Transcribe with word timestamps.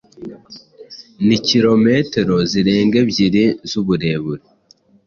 na 1.25 1.37
kilometero 1.47 2.35
zirenga 2.49 2.97
ebyiri 3.03 3.45
z’uburebure. 3.69 4.43